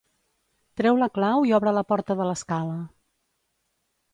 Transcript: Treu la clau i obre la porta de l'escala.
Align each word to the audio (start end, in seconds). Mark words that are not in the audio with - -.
Treu 0.81 0.97
la 1.03 1.09
clau 1.17 1.45
i 1.49 1.53
obre 1.57 1.73
la 1.79 1.85
porta 1.91 2.17
de 2.23 2.27
l'escala. 2.31 2.79